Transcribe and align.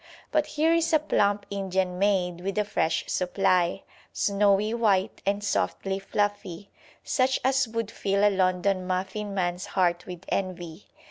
But 0.31 0.47
here 0.47 0.73
is 0.73 0.93
a 0.93 0.97
plump 0.99 1.45
Indian 1.51 1.99
maid 1.99 2.41
with 2.41 2.57
a 2.57 2.65
fresh 2.65 3.05
supply, 3.05 3.83
snowy 4.11 4.73
white 4.73 5.21
and 5.27 5.43
softly 5.43 5.99
fluffy, 5.99 6.71
such 7.03 7.39
as 7.43 7.67
would 7.67 7.91
fill 7.91 8.23
a 8.27 8.33
London 8.35 8.87
muffin 8.87 9.35
man's 9.35 9.67
heart 9.77 10.07
with 10.07 10.25
envy. 10.29 10.87